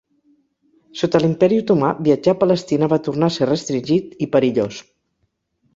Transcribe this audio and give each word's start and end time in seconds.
Sota 1.01 1.21
l'Imperi 1.23 1.59
Otomà 1.65 1.91
viatjar 2.07 2.35
a 2.35 2.39
Palestina 2.45 2.91
va 2.95 3.01
tornar 3.09 3.29
a 3.33 3.37
ser 3.39 3.51
restringit 3.53 4.21
i 4.27 4.31
perillós. 4.37 4.83